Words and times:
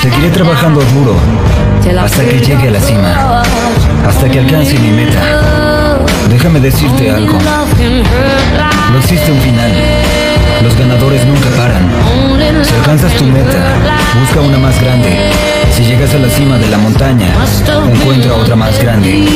Seguiré 0.00 0.30
trabajando 0.30 0.80
duro 0.94 1.14
hasta 2.00 2.24
que 2.24 2.40
llegue 2.40 2.68
a 2.68 2.70
la 2.70 2.80
cima, 2.80 3.42
hasta 4.06 4.30
que 4.30 4.38
alcance 4.38 4.78
mi 4.78 4.90
meta. 4.92 5.98
Déjame 6.30 6.58
decirte 6.58 7.10
algo. 7.10 7.38
No 8.92 8.98
existe 8.98 9.30
un 9.30 9.40
final. 9.40 9.70
Los 10.62 10.74
ganadores 10.78 11.26
nunca 11.26 11.48
paran. 11.56 11.90
Si 12.64 12.74
alcanzas 12.76 13.12
tu 13.12 13.24
meta, 13.24 13.74
busca 14.20 14.40
una 14.40 14.58
más 14.58 14.80
grande. 14.80 15.30
Si 15.70 15.84
llegas 15.84 16.14
a 16.14 16.18
la 16.18 16.30
cima 16.30 16.56
de 16.56 16.68
la 16.68 16.78
montaña, 16.78 17.28
encuentra 17.92 18.34
otra 18.36 18.56
más 18.56 18.80
grande. 18.82 19.26